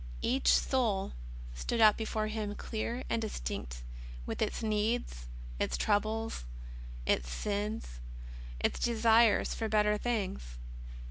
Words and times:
Each 0.23 0.55
soul 0.57 1.13
stood 1.53 1.79
out 1.79 1.95
before 1.95 2.25
Him 2.25 2.55
clear 2.55 3.03
and 3.07 3.21
distinct, 3.21 3.83
with 4.25 4.41
its 4.41 4.63
needs, 4.63 5.27
its 5.59 5.77
troubles, 5.77 6.43
its 7.05 7.29
sins, 7.29 7.99
its 8.59 8.79
desires 8.79 9.53
for 9.53 9.69
better 9.69 9.99
things. 9.99 10.57